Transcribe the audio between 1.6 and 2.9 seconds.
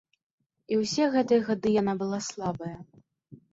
яна была слабая.